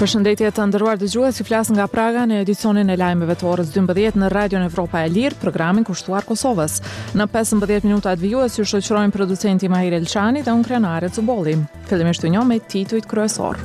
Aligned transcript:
Përshëndetje 0.00 0.48
të 0.56 0.64
ndëruar 0.70 0.96
dëgjues, 1.02 1.36
si 1.36 1.44
flas 1.44 1.68
nga 1.68 1.84
Praga 1.92 2.22
në 2.24 2.38
edicionin 2.46 2.88
e 2.88 2.96
lajmeve 2.96 3.36
të 3.36 3.46
orës 3.50 3.74
12 3.74 4.16
në 4.22 4.30
Radio 4.32 4.62
Evropa 4.64 5.02
e 5.04 5.10
Lirë, 5.12 5.36
programin 5.42 5.84
kushtuar 5.84 6.24
Kosovës. 6.24 6.78
Në 7.12 7.26
15 7.28 7.84
minuta 7.84 8.16
të 8.16 8.24
vijues 8.24 8.56
ju 8.56 8.64
shëqërojnë 8.72 9.12
producenti 9.12 9.68
Mahir 9.68 9.98
Elçani 10.00 10.40
dhe 10.40 10.54
unë 10.56 10.64
krenare 10.70 11.12
Cuboli. 11.12 11.58
Fillimisht 11.92 12.24
u 12.24 12.32
njoh 12.32 12.48
me 12.48 12.56
titujt 12.60 13.04
kryesor. 13.06 13.60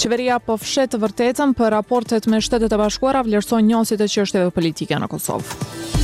Qeveria 0.00 0.36
po 0.44 0.58
fshet 0.60 0.92
të 0.92 1.00
vërtetën 1.06 1.56
për 1.56 1.72
raportet 1.78 2.28
me 2.32 2.40
Shtetet 2.44 2.72
e 2.76 2.80
Bashkuara 2.84 3.24
vlerëson 3.24 3.64
njësit 3.64 4.04
e 4.34 4.44
e 4.44 4.50
politike 4.50 5.00
në 5.00 5.08
Kosovë. 5.16 5.99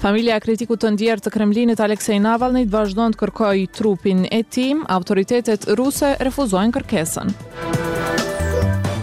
Familia 0.00 0.38
kritiku 0.40 0.78
të 0.80 0.94
ndjerë 0.94 1.20
të 1.26 1.30
Kremlinit 1.34 1.80
Aleksej 1.84 2.16
Navalnit 2.24 2.70
vazhdojnë 2.72 3.12
të 3.12 3.18
kërkoj 3.20 3.50
trupin 3.76 4.22
e 4.32 4.38
tim, 4.48 4.78
autoritetet 4.88 5.66
ruse 5.76 6.14
refuzojnë 6.24 6.72
kërkesën. 6.72 7.28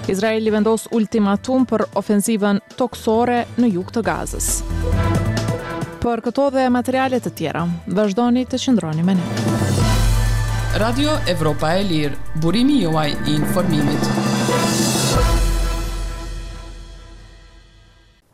Izraeli 0.10 0.50
vendos 0.56 0.88
ultimatum 0.98 1.68
për 1.70 1.86
ofenzivën 2.02 2.58
toksore 2.80 3.44
në 3.62 3.68
juk 3.76 3.92
të 3.94 4.02
gazës. 4.10 4.48
Për 6.02 6.18
këto 6.32 6.46
dhe 6.58 6.66
materialet 6.74 7.22
të 7.28 7.32
tjera, 7.44 7.64
vazhdojnë 8.00 8.44
të 8.50 8.58
qëndroni 8.66 9.04
me 9.06 9.14
ne. 9.20 9.26
Radio 10.82 11.12
Evropa 11.30 11.68
e 11.78 11.80
Lirë, 11.94 12.16
burimi 12.42 12.76
juaj 12.88 13.10
i 13.28 13.30
informimit. 13.38 14.02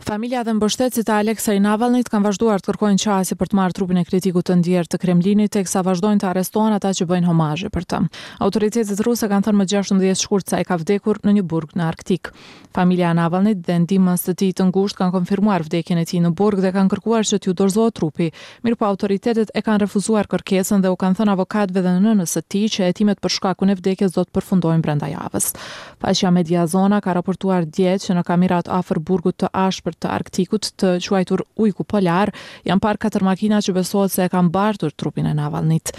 Familja 0.04 0.42
dhe 0.44 0.52
mbështetës 0.58 1.06
të 1.08 1.14
Aleksej 1.16 1.62
Navalnit 1.64 2.10
kanë 2.12 2.26
vazhduar 2.28 2.60
të 2.60 2.68
kërkojnë 2.74 3.00
qasje 3.00 3.36
për 3.40 3.50
të 3.50 3.56
marrë 3.56 3.76
trupin 3.78 4.00
e 4.02 4.02
kritikut 4.04 4.46
të 4.50 4.58
ndjerë 4.60 4.90
të 4.92 4.98
Kremlinit, 5.00 5.52
teksa 5.56 5.80
vazhdojnë 5.88 6.20
të 6.20 6.28
arrestohen 6.28 6.74
ata 6.76 6.90
që 6.98 7.06
bëjnë 7.08 7.30
homazhe 7.30 7.70
për 7.72 7.86
të. 7.88 8.00
Autoritetet 8.44 9.00
ruse 9.08 9.30
kanë 9.32 9.48
thënë 9.48 9.60
më 9.62 9.66
16 9.72 10.20
shkurt 10.26 10.52
sa 10.52 10.60
ai 10.60 10.68
ka 10.68 10.76
vdekur 10.82 11.22
në 11.24 11.36
një 11.38 11.44
burg 11.48 11.72
në 11.80 11.86
Arktik. 11.88 12.28
Familja 12.76 13.12
e 13.14 13.16
Navalnit 13.16 13.62
dhe 13.64 13.78
ndihmës 13.86 14.28
së 14.28 14.36
tij 14.42 14.52
të 14.58 14.66
ngushtë 14.74 15.00
kanë 15.00 15.14
konfirmuar 15.16 15.64
vdekjen 15.70 16.02
e 16.02 16.06
tij 16.10 16.20
në 16.26 16.34
burg 16.36 16.60
dhe 16.66 16.74
kanë 16.76 16.92
kërkuar 16.92 17.28
që 17.30 17.40
t'ju 17.46 17.54
dorëzohet 17.64 17.96
trupi, 17.96 18.28
mirëpo 18.66 18.88
autoritetet 18.90 19.54
e 19.56 19.64
kanë 19.64 19.84
refuzuar 19.86 20.28
kërkesën 20.34 20.84
dhe 20.84 20.92
u 20.92 21.00
kanë 21.00 21.20
thënë 21.22 21.36
avokatëve 21.38 21.86
dhe 21.86 21.96
nënës 22.04 22.34
së 22.36 22.44
tij 22.52 22.68
që 22.76 22.90
hetimet 22.90 23.24
për 23.24 23.36
shkakun 23.38 23.72
e 23.72 23.78
vdekjes 23.78 24.18
do 24.18 24.26
të 24.26 24.34
përfundojnë 24.36 24.84
brenda 24.84 25.08
javës. 25.14 25.52
Paqja 26.04 26.34
Media 26.36 26.66
Zona 26.68 27.00
ka 27.00 27.14
raportuar 27.16 27.70
dje 27.70 27.96
që 28.08 28.18
në 28.18 28.26
kamerat 28.28 28.74
afër 28.82 29.00
burgut 29.06 29.38
të 29.46 29.54
ashpër 29.54 29.93
të 30.00 30.12
Arktikut 30.18 30.70
të 30.84 30.92
quajtur 31.08 31.44
Ujku 31.66 31.86
Polar, 31.94 32.32
janë 32.70 32.84
parë 32.88 33.02
katër 33.06 33.28
makina 33.30 33.62
që 33.68 33.76
besohet 33.78 34.16
se 34.16 34.26
e 34.28 34.32
kanë 34.38 34.54
bartur 34.58 34.96
trupin 35.04 35.30
e 35.30 35.36
Navalnit. 35.42 35.94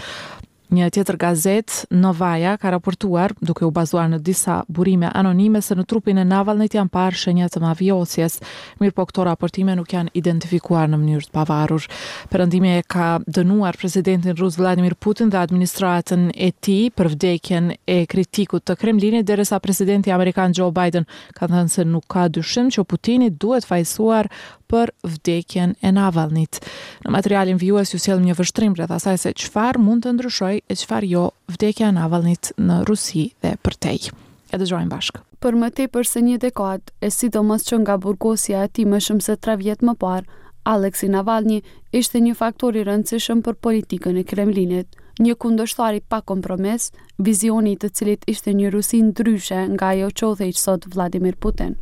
Një 0.75 0.89
tjetër 0.91 1.15
gazet, 1.21 1.71
Novaja, 1.95 2.55
ka 2.59 2.71
raportuar, 2.73 3.31
duke 3.39 3.63
u 3.63 3.69
bazuar 3.71 4.09
në 4.11 4.17
disa 4.27 4.57
burime 4.67 5.07
anonime, 5.15 5.61
se 5.63 5.75
në 5.79 5.85
trupin 5.87 6.17
e 6.19 6.25
Navalnit 6.27 6.73
janë 6.75 6.91
parë 6.91 7.15
shenjat 7.21 7.53
të 7.55 7.61
mafiosjes, 7.63 8.35
mirë 8.81 8.95
po 8.97 9.05
këto 9.07 9.23
raportime 9.29 9.75
nuk 9.79 9.93
janë 9.95 10.11
identifikuar 10.19 10.89
në 10.91 10.99
mënyrë 10.99 11.29
të 11.29 11.35
pavarur. 11.37 11.87
Përëndime 12.33 12.73
e 12.81 12.81
ka 12.91 13.07
dënuar 13.23 13.79
presidentin 13.79 14.35
Rus 14.39 14.57
Vladimir 14.59 14.97
Putin 14.99 15.31
dhe 15.31 15.39
administratën 15.45 16.27
e 16.35 16.51
ti 16.51 16.77
për 16.95 17.11
vdekjen 17.13 17.71
e 17.87 18.01
kritikut 18.11 18.65
të 18.67 18.75
Kremlinit, 18.81 19.25
dhe 19.29 19.39
resa 19.39 19.61
presidenti 19.63 20.11
Amerikan 20.11 20.51
Joe 20.53 20.75
Biden 20.75 21.07
ka 21.39 21.47
thënë 21.47 21.71
se 21.71 21.87
nuk 21.87 22.09
ka 22.11 22.27
dyshim 22.27 22.67
që 22.75 22.83
Putini 22.83 23.31
duhet 23.31 23.67
fajsuar 23.69 24.27
për 24.65 24.89
vdekjen 25.05 25.75
e 25.85 25.91
Navalnit. 25.93 26.57
Në 27.05 27.11
materialin 27.13 27.57
vjues 27.61 27.91
ju 27.93 27.99
sjellim 28.01 28.25
një 28.25 28.35
vështrim 28.39 28.73
rreth 28.75 28.95
asaj 28.97 29.19
se 29.21 29.31
çfarë 29.45 29.77
mund 29.77 30.01
të 30.07 30.15
ndryshojë 30.15 30.64
e 30.67 30.73
qëfar 30.73 31.05
jo 31.05 31.21
vdekja 31.53 31.91
Navalnit 31.93 32.49
në 32.57 32.79
Rusi 32.89 33.25
dhe 33.43 33.51
përtej. 33.65 34.09
E 34.53 34.57
dhe 34.57 34.67
gjojnë 34.71 34.89
bashkë. 34.91 35.21
Për 35.43 35.57
më 35.61 35.69
tepër 35.77 36.07
se 36.09 36.21
një 36.25 36.39
dekad, 36.41 36.89
e 37.05 37.09
sidomos 37.13 37.65
që 37.67 37.81
nga 37.83 37.99
burgosia 38.01 38.63
e 38.65 38.71
ti 38.73 38.85
më 38.89 38.99
shumë 39.07 39.25
se 39.27 39.35
3 39.45 39.59
vjetë 39.61 39.85
më 39.89 39.95
parë, 40.05 40.27
Aleksi 40.65 41.07
Navalni 41.13 41.59
ishte 41.93 42.17
një 42.25 42.33
faktor 42.39 42.75
i 42.75 42.81
rëndësishëm 42.87 43.43
për 43.45 43.59
politikën 43.61 44.15
e 44.17 44.23
Kremlinit, 44.25 44.87
një 45.21 45.35
kundështari 45.43 46.01
pa 46.09 46.23
kompromis, 46.25 46.87
vizioni 47.27 47.75
të 47.77 47.91
cilit 47.95 48.25
ishte 48.33 48.53
një 48.57 48.71
Rusin 48.73 49.11
ndryshe 49.11 49.59
nga 49.75 49.91
jo 49.99 50.09
qodhe 50.21 50.49
i 50.49 50.55
qësot 50.57 50.89
Vladimir 50.95 51.37
Putin. 51.37 51.77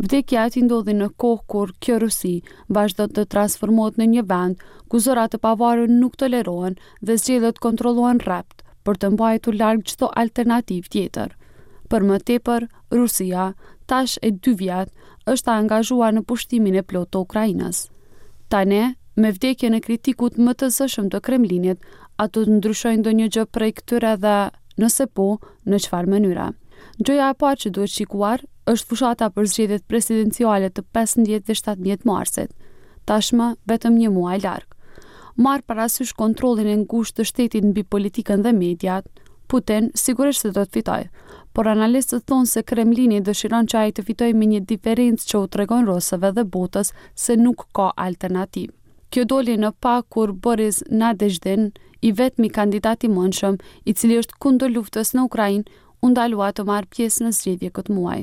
Vdekja 0.00 0.46
e 0.48 0.52
ti 0.54 0.62
ndodhi 0.64 0.94
në 0.96 1.06
kohë 1.20 1.44
kur 1.52 1.72
kjo 1.84 1.98
Rusi 2.00 2.32
vazhdo 2.72 3.04
të 3.12 3.26
transformohet 3.34 3.98
në 4.00 4.06
një 4.12 4.22
vend 4.30 4.62
ku 4.88 5.00
zorat 5.04 5.34
të 5.34 5.40
pavarën 5.44 5.92
nuk 6.00 6.14
tolerohen 6.16 6.78
dhe 7.04 7.16
zgjedhët 7.20 7.60
kontrolohen 7.60 8.22
rapt 8.24 8.64
për 8.88 8.96
të 9.02 9.10
mbajtur 9.12 9.58
largë 9.60 9.84
çdo 9.92 10.08
alternativë 10.22 10.88
tjetër. 10.94 11.36
Për 11.92 12.08
më 12.08 12.18
tepër, 12.30 12.66
Rusia, 12.96 13.50
tash 13.86 14.16
e 14.24 14.32
dy 14.32 14.54
vjet, 14.62 14.88
është 15.28 15.54
angazhuar 15.58 16.16
në 16.16 16.24
pushtimin 16.24 16.78
e 16.80 16.82
plotë 16.88 17.12
të 17.12 17.22
Ukrainës. 17.26 17.82
Tane, 18.48 18.80
me 19.16 19.28
vdekjen 19.36 19.76
e 19.76 19.82
kritikut 19.84 20.40
më 20.40 20.54
të 20.58 20.70
zëshëm 20.78 21.12
të 21.12 21.20
Kremlinit, 21.28 21.78
ato 22.16 22.42
të 22.48 22.56
ndryshojnë 22.58 23.04
do 23.04 23.12
një 23.20 23.28
gjë 23.36 23.44
prej 23.54 23.72
këtyre 23.82 24.16
dhe 24.24 24.36
nëse 24.80 25.06
po, 25.14 25.28
në 25.68 25.78
qfar 25.84 26.08
mënyra. 26.16 26.48
Gjoja 27.04 27.28
e 27.34 27.38
parë 27.44 27.60
që 27.66 27.70
duhet 27.76 27.92
shikuar 27.92 28.42
është 28.70 28.86
fushata 28.90 29.26
për 29.34 29.46
zgjedhjet 29.52 29.82
presidenciale 29.90 30.68
të 30.74 30.82
15 30.96 31.40
dhe 31.48 31.54
17 31.58 32.04
marsit, 32.10 32.52
tashmë 33.10 33.48
vetëm 33.72 33.96
një 34.02 34.10
muaj 34.14 34.36
larg. 34.44 34.66
Marr 35.36 35.64
parasysh 35.66 36.12
kontrollin 36.20 36.68
e 36.70 36.76
ngushtë 36.84 37.20
të 37.22 37.26
shtetit 37.30 37.66
mbi 37.72 37.82
politikën 37.94 38.42
dhe 38.44 38.52
mediat, 38.52 39.06
Putin 39.50 39.88
sigurisht 40.00 40.44
se 40.46 40.50
do 40.56 40.62
të 40.64 40.70
fitojë, 40.78 41.08
por 41.54 41.68
analistët 41.68 42.22
thonë 42.30 42.48
se 42.52 42.62
Kremlini 42.70 43.18
dëshiron 43.26 43.66
që 43.68 43.78
ai 43.80 43.90
të 43.92 44.04
fitojë 44.08 44.36
me 44.38 44.46
një 44.52 44.60
diferencë 44.70 45.28
që 45.30 45.40
u 45.42 45.48
tregon 45.56 45.84
rusëve 45.90 46.30
dhe 46.38 46.44
botës 46.54 46.92
se 47.24 47.36
nuk 47.36 47.66
ka 47.76 47.90
alternativë. 48.06 48.72
Kjo 49.12 49.26
doli 49.28 49.58
në 49.60 49.72
pa 49.84 49.98
kur 50.08 50.32
Boris 50.46 50.80
Nadezhdin, 50.88 51.66
i 52.02 52.10
vetmi 52.22 52.48
kandidati 52.50 53.08
mënshëm, 53.12 53.58
i 53.84 53.92
cili 53.92 54.16
është 54.22 54.38
kundër 54.40 54.72
luftës 54.78 55.12
në 55.14 55.26
Ukrajin, 55.28 55.66
ndalua 56.02 56.48
të 56.56 56.64
marë 56.72 56.88
pjesë 56.96 57.26
në 57.28 57.36
zgjedhje 57.40 57.74
këtë 57.80 57.94
muaj. 57.98 58.20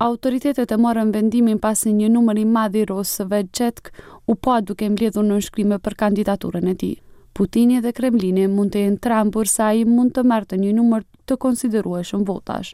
Autoritetet 0.00 0.70
e 0.72 0.76
morën 0.80 1.10
vendimin 1.12 1.58
pas 1.60 1.82
një 1.84 2.06
numër 2.08 2.38
i 2.40 2.44
madh 2.48 2.76
i 2.80 2.84
rusëve 2.88 3.40
Jetk 3.58 3.90
u 4.32 4.34
pa 4.40 4.54
duke 4.64 4.86
mbledhur 4.88 5.26
në 5.28 5.34
shkrimë 5.44 5.76
për 5.84 5.96
kandidaturën 6.02 6.70
e 6.72 6.74
tij. 6.82 6.94
Putini 7.36 7.82
dhe 7.84 7.92
Kremlini 7.98 8.46
mund 8.48 8.72
të 8.72 8.80
jenë 8.86 9.00
trambur 9.04 9.50
sa 9.52 9.66
i 9.76 9.82
mund 9.84 10.14
të 10.16 10.24
marrë 10.30 10.48
të 10.54 10.58
një 10.62 10.70
numër 10.78 11.04
të 11.28 11.36
konsiderueshëm 11.44 12.24
votash. 12.30 12.72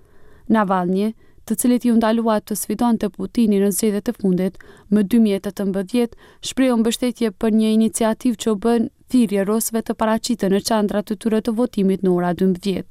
Navalnje, 0.59 1.09
të 1.50 1.56
cilit 1.65 1.88
i 1.88 1.92
undaluat 1.97 2.47
të 2.47 2.60
sfidon 2.62 3.03
të 3.03 3.10
Putini 3.19 3.59
në 3.65 3.72
zxedhet 3.75 4.12
e 4.15 4.16
fundit, 4.20 4.54
më 4.94 5.03
2018, 5.16 6.15
shprejo 6.53 6.78
në 6.78 6.86
bështetje 6.86 7.32
për 7.42 7.59
një 7.59 7.75
iniciativ 7.81 8.38
që 8.44 8.54
bën 8.66 8.86
thirje 9.15 9.42
rosve 9.50 9.82
të 9.82 9.98
paracitë 10.04 10.54
në 10.54 10.62
qandrat 10.70 11.10
të 11.10 11.19
tyre 11.26 11.42
të 11.42 11.56
votimit 11.59 12.06
në 12.06 12.15
ora 12.20 12.31
12, 12.44 12.82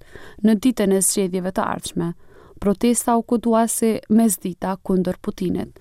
në 0.45 0.59
ditën 0.67 0.99
e 0.99 1.01
zxedhjeve 1.07 1.55
të 1.55 1.71
ardhshme 1.73 2.11
protesta 2.59 3.17
u 3.17 3.21
kodua 3.21 3.67
se 3.67 3.99
mes 4.09 4.37
dita 4.39 4.75
kunder 4.75 5.17
Putinit. 5.21 5.79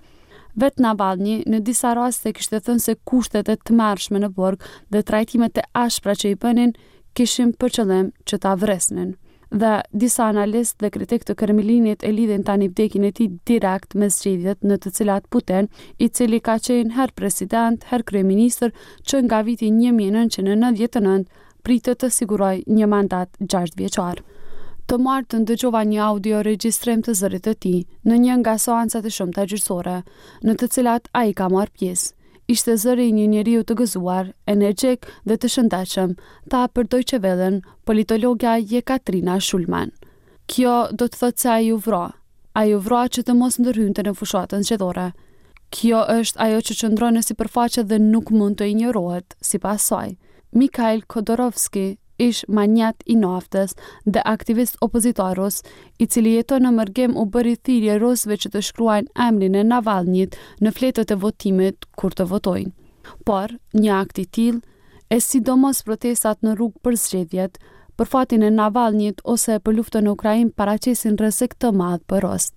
Vetë 0.55 0.79
Navalny 0.87 1.41
në 1.51 1.59
disa 1.67 1.91
raste 1.97 2.31
kishte 2.31 2.61
thënë 2.63 2.81
se 2.85 2.93
kushtet 3.03 3.49
e 3.51 3.57
të 3.59 3.75
marshme 3.75 4.21
në 4.23 4.29
borg 4.37 4.63
dhe 4.91 5.01
trajtimet 5.03 5.57
e 5.59 5.65
ashpra 5.75 6.13
që 6.15 6.31
i 6.31 6.37
pënin 6.39 6.71
kishim 7.13 7.51
për 7.59 7.73
qëllim 7.77 8.09
që 8.23 8.37
ta 8.45 8.53
vresnin. 8.55 9.11
Dhe 9.55 9.73
disa 9.91 10.29
analist 10.31 10.79
dhe 10.83 10.89
kritik 10.91 11.25
të 11.27 11.35
Kremlinit 11.39 12.03
e 12.07 12.11
lidhin 12.11 12.43
tani 12.47 12.69
vdekin 12.71 13.03
e 13.07 13.11
ti 13.11 13.27
direkt 13.47 13.95
me 13.95 14.09
zgjedhjet 14.11 14.63
në 14.67 14.79
të 14.83 14.91
cilat 14.97 15.27
Putin, 15.31 15.67
i 16.01 16.09
cili 16.09 16.39
ka 16.39 16.55
qenë 16.57 16.95
her 16.97 17.11
president, 17.15 17.83
her 17.91 18.03
kreministr, 18.03 18.71
që 19.03 19.21
nga 19.27 19.43
viti 19.47 19.69
1999 19.71 21.27
pritë 21.65 21.95
të 22.01 22.09
siguroj 22.15 22.55
një 22.67 22.87
mandat 22.95 23.37
6 23.43 23.77
vjeqarë 23.79 24.23
të 24.89 24.97
martë 25.01 25.29
të 25.33 25.37
ndëgjova 25.41 25.79
një 25.89 26.01
audio 26.05 26.41
registrim 26.45 26.99
të 27.01 27.13
zërit 27.17 27.45
të 27.47 27.53
ti 27.63 27.71
në 28.05 28.17
një 28.25 28.33
nga 28.41 28.53
soancat 28.61 29.07
e 29.09 29.11
shumë 29.15 29.33
të 29.37 29.45
gjyrësore, 29.49 29.95
në 30.45 30.53
të 30.61 30.67
cilat 30.75 31.09
a 31.17 31.23
i 31.29 31.33
ka 31.33 31.47
marrë 31.49 31.73
pjesë. 31.79 32.11
Ishte 32.53 32.75
zëri 32.77 33.07
një 33.17 33.25
njeriu 33.31 33.63
të 33.65 33.73
gëzuar, 33.79 34.27
energjik 34.53 35.07
dhe 35.25 35.37
të 35.41 35.49
shëndachem, 35.55 36.11
ta 36.53 36.67
përdoj 36.75 37.01
që 37.11 37.19
velen 37.23 37.57
politologja 37.89 38.53
Katrina 38.85 39.39
Shulman. 39.41 39.89
Kjo 40.45 40.75
do 40.93 41.07
të 41.09 41.21
thëtë 41.23 41.41
se 41.41 41.49
a 41.49 41.57
ju 41.65 41.79
vroa, 41.81 42.11
a 42.53 42.65
ju 42.69 42.77
vroa 42.85 43.07
që 43.09 43.25
të 43.25 43.33
mos 43.41 43.57
ndërhynte 43.63 44.05
në 44.05 44.13
fushatën 44.19 44.61
zxedore. 44.67 45.07
Kjo 45.73 46.05
është 46.19 46.39
ajo 46.45 46.61
që 46.61 46.73
qëndrojnë 46.83 47.25
si 47.25 47.33
përfaqe 47.41 47.81
dhe 47.89 47.97
nuk 48.05 48.29
mund 48.29 48.61
të 48.61 48.69
injërohet 48.75 49.33
si 49.41 49.57
pasaj. 49.65 50.13
Mikhail 50.53 51.01
Kodorovski, 51.09 51.95
ish 52.17 52.45
manjat 52.47 53.01
i 53.11 53.15
naftës 53.15 53.75
dhe 54.05 54.23
aktivist 54.25 54.77
opozitarus, 54.81 55.61
i 56.01 56.05
cili 56.07 56.33
jeto 56.35 56.59
në 56.61 56.71
mërgem 56.79 57.17
u 57.19 57.25
bëri 57.33 57.55
thirje 57.65 57.97
rusëve 58.01 58.37
që 58.43 58.51
të 58.53 58.61
shkruajnë 58.69 59.11
emrin 59.27 59.55
e 59.55 59.63
navalnjit 59.63 60.37
në 60.63 60.71
fletët 60.77 61.11
e 61.11 61.17
votimit 61.25 61.85
kur 61.97 62.13
të 62.15 62.27
votojnë. 62.31 62.71
Por, 63.25 63.51
një 63.73 63.91
akt 63.99 64.19
i 64.19 64.25
tillë 64.25 64.63
e 65.15 65.19
sidomos 65.21 65.83
protestat 65.85 66.41
në 66.43 66.55
rrugë 66.55 66.81
për 66.83 66.95
zgjedhjet, 66.97 67.57
për 67.95 68.09
fatin 68.11 68.43
e 68.43 68.49
navalnjit 68.51 69.21
ose 69.23 69.59
për 69.63 69.77
luftën 69.79 70.05
në 70.07 70.15
Ukrainë 70.17 70.53
paraqesin 70.59 71.19
rësekt 71.19 71.59
të 71.61 71.69
madh 71.71 72.03
për 72.09 72.23
rost. 72.25 72.55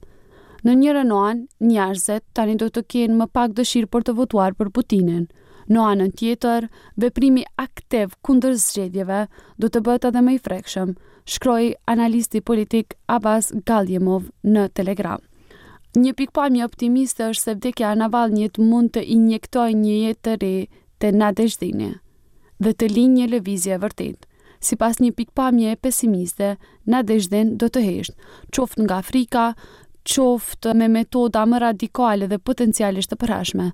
Në 0.66 0.74
një 0.78 0.94
rënoan, 0.96 1.44
njerëzit 1.62 2.24
tani 2.34 2.56
do 2.58 2.66
të 2.74 2.82
kenë 2.92 3.18
më 3.20 3.26
pak 3.36 3.52
dëshirë 3.58 3.92
për 3.94 4.06
të 4.08 4.16
votuar 4.22 4.56
për 4.58 4.72
Putinin– 4.78 5.28
Në 5.68 5.80
anën 5.84 6.12
tjetër, 6.16 6.66
veprimi 7.00 7.42
aktiv 7.60 8.14
kundër 8.24 8.54
zgjedhjeve 8.56 9.18
do 9.60 9.68
të 9.68 9.82
bëhet 9.84 10.06
edhe 10.08 10.20
më 10.28 10.34
i 10.36 10.40
frekshëm, 10.46 10.94
shkroi 11.28 11.66
analisti 11.94 12.40
politik 12.40 12.94
Abbas 13.12 13.50
Galjemov 13.68 14.30
në 14.48 14.64
Telegram. 14.78 15.20
Një 15.98 16.14
pikpamje 16.20 16.64
optimiste 16.70 17.28
është 17.32 17.44
se 17.44 17.54
vdekja 17.58 17.90
e 17.92 17.98
Navalnit 18.00 18.60
mund 18.70 18.94
të 18.96 19.02
injektojë 19.16 19.76
një 19.82 19.94
jetë 20.06 20.24
të 20.24 20.38
re 20.44 20.52
te 21.02 21.12
Nadezhdinë 21.20 21.90
dhe 22.66 22.72
të 22.74 22.88
linjë 22.90 23.12
një 23.16 23.26
lëvizje 23.34 23.74
e 23.74 23.78
vërtetë. 23.84 24.26
Si 24.66 24.74
pas 24.76 24.96
një 25.02 25.12
pikpamje 25.14 25.76
pesimiste, 25.84 26.54
Nadezhdin 26.90 27.52
do 27.60 27.68
të 27.70 27.82
hesht, 27.84 28.16
qoftë 28.56 28.82
nga 28.88 28.96
Afrika, 29.04 29.42
qoftë 30.08 30.74
me 30.80 30.88
metoda 30.96 31.44
më 31.46 31.60
radikale 31.68 32.26
dhe 32.32 32.40
potencialisht 32.42 33.12
të 33.12 33.20
përhashme 33.22 33.68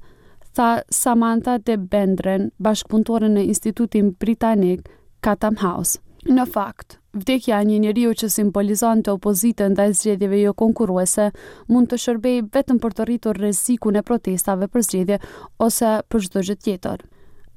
tha 0.54 0.82
Samantha 0.98 1.56
de 1.68 1.74
Bendren, 1.76 2.46
bashkëpunëtore 2.62 3.28
në 3.32 3.42
Institutin 3.52 4.12
Britanik 4.22 4.88
Katam 5.24 5.58
House. 5.62 5.98
Në 6.24 6.46
fakt, 6.54 6.98
vdekja 7.20 7.58
një 7.68 7.80
njeriu 7.82 8.14
që 8.20 8.28
simbolizon 8.32 9.02
të 9.04 9.12
opozitën 9.18 9.74
ndaj 9.74 9.90
zgjedhjeve 9.98 10.38
jo 10.42 10.52
konkurruese 10.62 11.26
mund 11.68 11.90
të 11.90 11.98
shërbejë 12.04 12.46
vetëm 12.54 12.80
për 12.84 12.96
të 12.96 13.06
rritur 13.10 13.40
rrezikun 13.40 14.00
e 14.00 14.02
protestave 14.08 14.70
për 14.72 14.86
zgjedhje 14.88 15.18
ose 15.66 15.90
për 16.10 16.24
çdo 16.28 16.44
gjë 16.48 16.56
tjetër. 16.64 17.04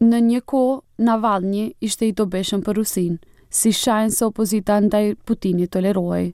Në 0.10 0.20
një 0.30 0.42
kohë, 0.52 0.76
Navalny 1.06 1.70
ishte 1.88 2.06
i 2.10 2.14
dobishëm 2.20 2.62
për 2.68 2.82
Rusinë, 2.82 3.18
si 3.50 3.72
shajnë 3.72 4.14
se 4.18 4.26
opozita 4.28 4.78
ndaj 4.88 5.14
Putinit 5.26 5.72
tolerohej. 5.74 6.28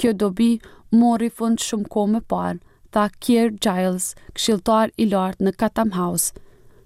Kjo 0.00 0.12
dobi 0.14 0.52
mori 0.96 1.28
fund 1.28 1.60
shumë 1.60 1.90
kohë 1.92 2.12
më 2.14 2.22
parë, 2.32 2.60
tha 2.92 3.08
Kier 3.24 3.50
Giles, 3.64 4.06
këshiltar 4.34 4.90
i 4.96 5.06
lartë 5.10 5.46
në 5.46 5.52
Katam 5.60 5.92
House. 5.96 6.32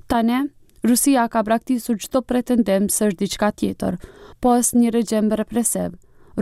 Tane, 0.08 0.42
Rusia 0.84 1.26
ka 1.32 1.42
braktisur 1.42 1.96
qëto 2.00 2.20
pretendem 2.28 2.88
së 2.92 3.10
është 3.10 3.20
diqka 3.24 3.48
tjetër, 3.62 3.96
po 4.40 4.56
është 4.58 4.78
një 4.82 4.92
regjem 4.98 5.30
represiv. 5.40 5.94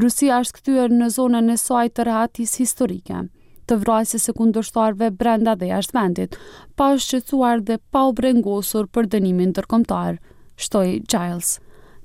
Rusia 0.03 0.39
është 0.43 0.57
këtyër 0.59 0.95
në 0.99 1.09
zonën 1.15 1.53
e 1.53 1.57
soaj 1.61 1.89
të 1.95 2.07
rahatis 2.09 2.57
historike, 2.63 3.21
të 3.69 3.77
vrajse 3.85 4.19
se 4.19 4.33
kundërshtarve 4.39 5.13
brenda 5.21 5.55
dhe 5.61 5.69
jashtë 5.69 5.97
vendit, 5.99 6.39
pa 6.77 6.89
është 6.97 7.21
qëtuar 7.23 7.63
dhe 7.69 7.77
pa 7.93 8.07
u 8.11 8.15
brengosur 8.19 8.89
për 8.89 9.11
dënimin 9.15 9.53
tërkomtar, 9.59 10.19
shtoj 10.57 10.97
Giles. 11.13 11.59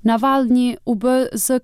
Navalni 0.05 0.69
u 0.85 0.93
bë 0.95 1.15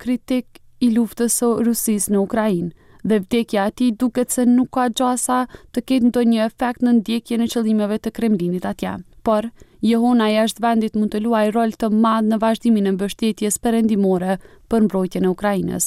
kritik 0.03 0.61
i 0.79 0.89
luftës 0.95 1.37
së 1.39 1.51
Rusisë 1.69 2.15
në 2.15 2.23
Ukrainë 2.25 2.71
dhe 3.03 3.17
vdekja 3.19 3.65
e 3.67 3.71
tij 3.71 3.91
duket 3.99 4.31
se 4.31 4.45
nuk 4.45 4.71
ka 4.73 4.87
gjasa 4.95 5.41
të 5.73 5.81
ketë 5.87 6.07
ndonjë 6.11 6.45
efekt 6.47 6.83
në 6.83 6.91
ndjekje 7.01 7.37
e 7.43 7.47
qëllimeve 7.53 7.97
të 7.99 8.09
Kremlinit 8.15 8.65
atje. 8.65 8.93
Por 9.23 9.49
Jehona 9.83 10.27
jashtë 10.31 10.63
vendit 10.65 10.95
mund 10.95 11.11
të 11.11 11.19
luaj 11.25 11.49
rol 11.51 11.71
të 11.75 11.87
madh 12.03 12.27
në 12.31 12.37
vazhdimin 12.43 12.87
e 12.87 12.91
mbështetjes 12.95 13.57
perëndimore 13.63 14.37
për 14.71 14.79
mbrojtjen 14.87 15.25
e 15.27 15.31
Ukrainës. 15.35 15.85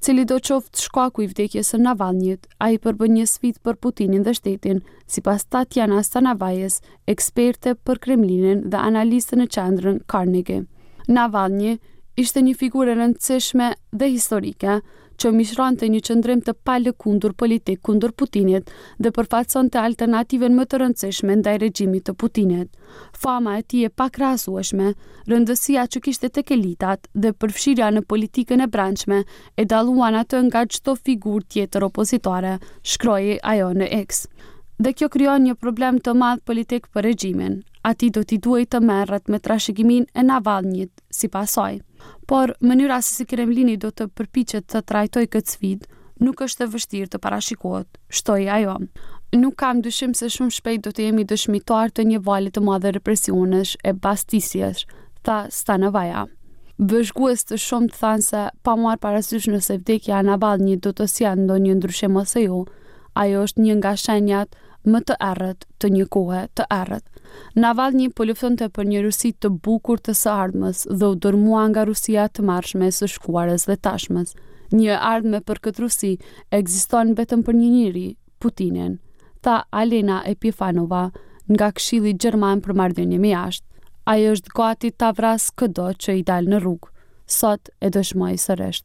Cili 0.00 0.24
do 0.30 0.36
qoftë 0.38 0.78
shkaku 0.84 1.22
i 1.24 1.28
vdekjes 1.28 1.72
së 1.72 1.80
Navalnit, 1.82 2.44
a 2.62 2.68
i 2.70 2.78
përbën 2.78 3.16
një 3.16 3.24
svit 3.26 3.56
për 3.66 3.76
Putinin 3.82 4.22
dhe 4.22 4.30
shtetin, 4.38 4.78
si 5.10 5.20
pas 5.26 5.42
Tatjana 5.52 6.02
Stanavajes, 6.06 6.76
eksperte 7.10 7.72
për 7.74 7.98
Kremlinin 8.04 8.60
dhe 8.70 8.78
analiste 8.78 9.36
në 9.40 9.46
qendrën 9.56 9.98
Carnegie. 10.06 10.60
Navalnjit 11.08 11.82
ishte 12.16 12.40
një 12.46 12.54
figurë 12.60 12.94
rëndësishme 13.00 13.72
dhe 13.90 14.08
historike, 14.14 14.78
që 15.18 15.30
mishron 15.34 15.76
të 15.78 15.88
një 15.90 16.00
qëndrim 16.06 16.40
të 16.46 16.52
pale 16.66 16.92
kundur 17.02 17.32
politik 17.42 17.80
kundur 17.86 18.12
Putinit 18.20 18.70
dhe 19.02 19.10
përfatëson 19.16 19.70
të 19.74 19.80
alternativen 19.82 20.54
më 20.58 20.66
të 20.70 20.80
rëndësishme 20.84 21.36
ndaj 21.40 21.56
regjimit 21.64 22.04
të 22.08 22.14
Putinit. 22.22 22.68
Fama 23.22 23.56
e 23.58 23.64
ti 23.70 23.82
e 23.86 23.90
pak 24.02 24.20
rasueshme, 24.22 24.92
rëndësia 25.30 25.86
që 25.94 26.02
kishte 26.06 26.30
të 26.30 26.44
kelitat 26.52 27.10
dhe 27.24 27.34
përfshirja 27.42 27.90
në 27.98 28.04
politikën 28.12 28.62
e 28.64 28.70
branqme 28.76 29.22
e 29.58 29.66
daluan 29.72 30.18
atë 30.22 30.44
nga 30.48 30.64
qëto 30.70 30.94
figur 31.10 31.42
tjetër 31.50 31.88
opozitare, 31.90 32.56
shkroje 32.94 33.42
ajo 33.54 33.72
në 33.82 33.90
eksë 34.02 34.30
dhe 34.78 34.92
kjo 34.94 35.08
kryon 35.10 35.42
një 35.42 35.54
problem 35.58 35.96
të 35.98 36.12
madh 36.14 36.44
politik 36.46 36.86
për 36.94 37.06
regjimin. 37.10 37.56
A 37.86 37.94
ti 37.98 38.08
do 38.14 38.22
t'i 38.26 38.38
duaj 38.42 38.64
të 38.74 38.80
merret 38.84 39.30
me 39.32 39.38
trashëgimin 39.42 40.04
e 40.14 40.22
Navalnjit 40.22 41.02
si 41.18 41.28
pasoj. 41.28 41.78
Por 42.28 42.52
mënyra 42.62 43.00
se 43.02 43.14
si 43.18 43.24
Kremlini 43.26 43.76
do 43.80 43.90
të 43.90 44.08
përpiqet 44.18 44.68
të 44.70 44.82
trajtoj 44.90 45.24
këtë 45.34 45.54
sfidë 45.54 46.22
nuk 46.26 46.42
është 46.46 46.66
e 46.66 46.70
vështirë 46.74 47.10
të 47.14 47.20
parashikohet, 47.26 47.98
shtoi 48.10 48.48
ajo. 48.58 48.76
Nuk 49.38 49.56
kam 49.60 49.82
dyshim 49.84 50.14
se 50.18 50.28
shumë 50.32 50.54
shpejt 50.58 50.84
do 50.86 50.92
të 50.94 51.08
jemi 51.08 51.26
dëshmitar 51.30 51.90
të 51.90 52.04
një 52.10 52.22
valit 52.26 52.54
të 52.56 52.62
madhe 52.68 52.92
represionesh 52.96 53.74
e 53.84 53.92
bastisjes, 53.92 54.84
tha 55.26 55.46
Stanovaja. 55.52 56.26
Vëzhgues 56.78 57.46
të 57.48 57.58
shumë 57.66 57.92
të 57.92 58.00
thanë 58.02 58.26
se 58.30 58.44
pa 58.64 58.74
marë 58.84 59.02
parasysh 59.06 59.48
nëse 59.52 59.80
vdekja 59.82 60.22
Navalnjit 60.28 60.84
do 60.86 60.92
të 60.94 61.08
sjanë 61.16 61.48
do 61.50 61.58
një 61.66 61.76
ndryshim 61.80 62.16
ose 62.20 62.44
jo, 62.44 62.62
ajo 63.18 63.40
është 63.46 63.62
një 63.66 63.76
nga 63.80 63.92
shenjat 63.98 64.56
më 64.94 65.00
të 65.08 65.16
errët 65.30 65.64
të 65.82 65.88
një 65.94 66.04
kohe 66.14 66.42
të 66.58 66.66
errët. 66.74 67.04
Navalni 67.64 68.06
po 68.16 68.24
luftonte 68.28 68.68
për 68.76 68.86
një 68.92 69.02
Rusi 69.06 69.32
të 69.34 69.50
bukur 69.66 70.00
të 70.00 70.14
së 70.20 70.30
ardhmës 70.42 70.84
dhe 71.00 71.10
u 71.12 71.16
dërmua 71.24 71.64
nga 71.72 71.84
Rusia 71.90 72.28
të 72.32 72.46
marshme 72.52 72.90
së 72.98 73.10
shkuarës 73.16 73.66
dhe 73.68 73.76
tashmës. 73.88 74.32
Një 74.72 74.96
ardhmë 75.10 75.40
për 75.48 75.60
këtë 75.66 75.82
Rusi 75.84 76.12
ekziston 76.60 77.12
vetëm 77.18 77.42
për 77.44 77.58
një 77.60 77.70
njeri, 77.74 78.06
Putinin. 78.42 78.96
Tha 79.42 79.56
Alena 79.82 80.22
Epifanova 80.32 81.02
nga 81.52 81.68
Këshilli 81.76 82.14
Gjerman 82.20 82.62
për 82.64 82.76
marrëdhënie 82.80 83.18
e 83.24 83.32
Jashtë. 83.34 83.66
Ai 84.08 84.22
është 84.32 84.54
gati 84.56 84.90
ta 85.00 85.10
vrasë 85.18 85.52
çdo 85.60 85.88
që 86.02 86.18
i 86.20 86.22
dal 86.30 86.48
në 86.48 86.62
rrugë. 86.64 86.92
Sot 87.28 87.72
e 87.84 87.90
dëshmoj 87.92 88.36
sërish. 88.40 88.82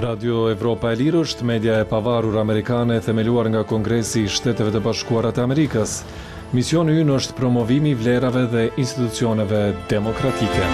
Radio 0.00 0.46
Evropa 0.50 0.88
e 0.92 0.96
Lirë 0.96 1.20
është 1.26 1.44
media 1.44 1.74
e 1.82 1.86
pavarur 1.88 2.38
amerikane 2.40 2.96
e 2.96 3.02
themeluar 3.04 3.50
nga 3.52 3.60
Kongresi 3.68 4.22
i 4.24 4.28
Shteteve 4.32 4.72
të 4.72 4.80
Bashkuara 4.84 5.28
të 5.36 5.42
Amerikës. 5.44 5.98
Misioni 6.56 6.94
ynë 7.02 7.18
është 7.18 7.34
promovimi 7.36 7.92
i 7.92 7.98
vlerave 8.00 8.46
dhe 8.48 8.62
institucioneve 8.80 9.60
demokratike. 9.92 10.68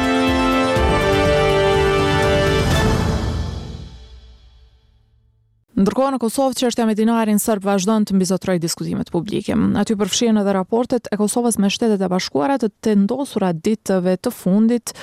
Ndërkohë 5.77 6.13
në 6.15 6.21
Kosovë 6.23 6.57
çështja 6.63 6.87
me 6.89 6.95
dinarin 6.97 7.43
serb 7.43 7.67
vazhdon 7.67 8.07
të 8.09 8.15
mbizotrojë 8.17 8.63
diskutimet 8.63 9.11
publike. 9.15 9.59
Aty 9.83 9.99
përfshihen 10.01 10.39
edhe 10.41 10.55
raportet 10.57 11.11
e 11.11 11.19
Kosovës 11.21 11.59
me 11.61 11.69
Shtetet 11.71 12.01
e 12.01 12.09
Bashkuara 12.13 12.61
të 12.63 12.95
ndosura 13.03 13.51
ditëve 13.53 14.15
të 14.23 14.33
fundit 14.33 14.95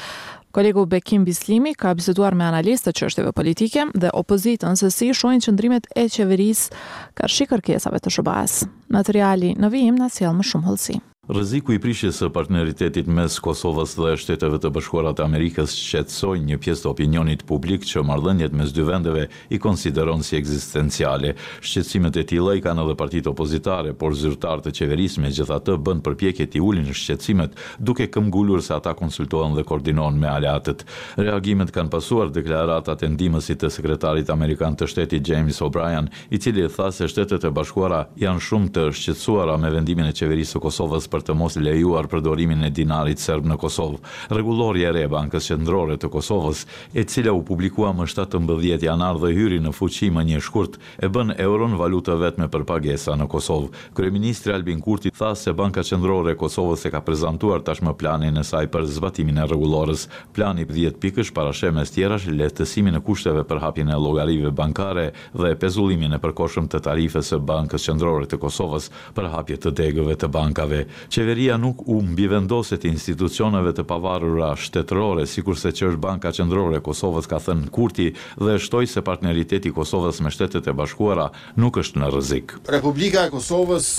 Kolegu 0.53 0.85
Bekim 0.85 1.23
Bislimi 1.25 1.71
ka 1.77 1.89
bisituar 1.97 2.35
me 2.37 2.45
analistë 2.45 2.91
të 2.91 2.99
qështjeve 2.99 3.31
politike 3.39 3.87
dhe 4.03 4.11
opozitën 4.21 4.77
se 4.83 4.91
si 4.93 5.07
shojnë 5.21 5.41
qëndrimet 5.47 5.87
e 5.97 6.03
qeverisë 6.17 6.83
ka 7.19 7.29
shikër 7.37 7.65
të 7.69 8.13
shëbasë. 8.19 8.69
Materiali 8.99 9.55
në 9.63 9.71
vijim 9.73 9.97
në 10.03 10.11
sjelë 10.19 10.37
më 10.41 10.47
shumë 10.51 10.65
hëllësi. 10.69 10.99
Rëziku 11.27 11.71
i 11.71 11.79
prishjes 11.79 12.17
së 12.19 12.27
partneritetit 12.35 13.07
mes 13.07 13.35
Kosovës 13.39 13.93
dhe 13.95 14.09
shteteve 14.19 14.57
të 14.59 14.67
bashkuarat 14.75 15.21
Amerikës 15.23 15.71
qetsoj 15.71 16.33
një 16.43 16.57
pjesë 16.59 16.83
të 16.83 16.89
opinionit 16.89 17.45
publik 17.47 17.85
që 17.87 18.01
mardhënjet 18.09 18.51
mes 18.59 18.73
dy 18.75 18.83
vendeve 18.83 19.21
i 19.47 19.59
konsideron 19.65 20.19
si 20.27 20.35
eksistenciale. 20.35 21.31
Shqetsimet 21.63 22.19
e 22.19 22.25
tila 22.27 22.57
i 22.59 22.63
kanë 22.65 22.83
edhe 22.83 22.95
partit 22.99 23.29
opozitare, 23.31 23.93
por 23.93 24.17
zyrtar 24.19 24.65
të 24.65 24.73
qeverisme 24.81 25.23
me 25.23 25.31
gjitha 25.31 25.61
të 25.63 25.77
bënd 25.87 26.03
përpjeket 26.09 26.57
i 26.59 26.63
ulin 26.65 26.91
shqetsimet 26.91 27.55
duke 27.79 28.09
këmgullur 28.11 28.59
se 28.59 28.75
ata 28.75 28.91
konsultohen 28.99 29.55
dhe 29.55 29.63
koordinohen 29.63 30.19
me 30.19 30.27
aleatët. 30.27 30.83
Reagimet 31.23 31.71
kanë 31.71 31.93
pasuar 31.95 32.35
deklaratat 32.35 32.99
e 33.07 33.11
ndimësit 33.15 33.63
të 33.63 33.71
sekretarit 33.77 34.33
Amerikan 34.37 34.75
të 34.75 34.91
shtetit 34.91 35.31
James 35.31 35.63
O'Brien, 35.63 36.11
i 36.35 36.43
cili 36.43 36.67
e 36.67 36.67
tha 36.75 36.91
se 36.91 37.07
shtetet 37.07 37.47
e 37.47 37.55
bashkuara 37.61 38.09
janë 38.19 38.43
shumë 38.51 38.75
të 38.75 38.85
shqetsuara 38.99 39.55
me 39.63 39.71
vendimin 39.79 40.11
e 40.11 40.15
qeverisë 40.19 40.59
Kosovës 40.67 41.07
për 41.13 41.23
të 41.27 41.35
mos 41.37 41.55
lejuar 41.61 42.07
përdorimin 42.11 42.65
e 42.67 42.71
dinarit 42.75 43.21
serb 43.21 43.45
në 43.49 43.57
Kosovë. 43.61 43.99
Rregulloria 44.33 44.89
e 44.89 44.93
re 44.95 45.03
e 45.05 45.09
Bankës 45.11 45.51
Qendrore 45.51 45.97
të 46.01 46.09
Kosovës, 46.13 46.63
e 46.97 47.03
cila 47.09 47.33
u 47.37 47.43
publikua 47.45 47.91
më 47.95 48.07
17 48.11 48.87
janar 48.87 49.19
dhe 49.21 49.29
hyri 49.35 49.59
në 49.63 49.73
fuqi 49.77 50.09
më 50.15 50.25
një 50.31 50.41
shkurt, 50.47 50.79
e 51.03 51.09
bën 51.13 51.35
euron 51.45 51.77
valutë 51.79 52.17
vetme 52.23 52.49
për 52.55 52.65
pagesa 52.71 53.15
në 53.19 53.27
Kosovë. 53.29 53.69
Kryeministri 53.97 54.55
Albin 54.55 54.81
Kurti 54.83 55.13
tha 55.15 55.33
se 55.37 55.53
Banka 55.53 55.83
Qendrore 55.85 56.33
e 56.35 56.39
Kosovës 56.39 56.87
e 56.89 56.93
ka 56.93 57.01
prezantuar 57.05 57.61
tashmë 57.67 57.93
planin 58.01 58.41
e 58.41 58.45
saj 58.49 58.65
për 58.73 58.89
zbatimin 58.97 59.41
e 59.43 59.47
rregullorës. 59.49 60.07
Plani 60.33 60.65
10 60.69 60.97
pikësh 61.03 61.33
para 61.37 61.53
shemës 61.53 61.93
tjerash 61.95 62.25
lehtësimin 62.33 62.97
e 62.97 63.03
kushteve 63.05 63.43
për 63.47 63.61
hapjen 63.61 63.91
e 63.93 63.99
llogarive 63.99 64.49
bankare 64.55 65.09
dhe 65.33 65.51
e 65.53 65.57
pezullimin 65.61 66.15
e 66.17 66.21
përkohshëm 66.23 66.69
të 66.71 66.81
tarifës 66.87 67.29
së 67.33 67.39
Bankës 67.49 67.85
Qendrore 67.89 68.25
të 68.31 68.39
Kosovës 68.41 68.87
për 69.17 69.27
hapje 69.35 69.59
të 69.63 69.73
degëve 69.79 70.15
të 70.23 70.29
bankave. 70.33 70.83
Qeveria 71.09 71.57
nuk 71.57 71.79
u 71.85 72.01
mbivendoset 72.01 72.85
institucioneve 72.85 73.73
të 73.75 73.85
pavarura 73.89 74.51
shtetërore, 74.59 75.25
si 75.27 75.43
kurse 75.45 75.71
që 75.71 75.89
është 75.91 76.01
Banka 76.03 76.31
Qendrore 76.35 76.79
Kosovës 76.85 77.27
ka 77.31 77.39
thënë 77.45 77.69
kurti 77.75 78.09
dhe 78.39 78.57
shtoj 78.61 78.87
se 78.93 79.03
partneriteti 79.09 79.73
Kosovës 79.75 80.21
me 80.25 80.31
shtetet 80.31 80.67
e 80.67 80.73
bashkuara 80.73 81.29
nuk 81.59 81.79
është 81.83 82.01
në 82.03 82.11
rëzik. 82.15 82.55
Republika 82.75 83.27
e 83.27 83.33
Kosovës 83.33 83.89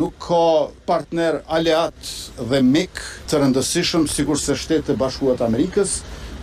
nuk 0.00 0.18
ka 0.26 0.42
partner 0.92 1.40
aleat 1.46 2.14
dhe 2.52 2.62
mik 2.64 3.02
të 3.30 3.42
rëndësishëm 3.44 4.08
si 4.10 4.26
kurse 4.28 4.54
shtetet 4.58 4.94
e 4.94 4.98
bashkuat 5.00 5.42
Amerikës, 5.46 6.00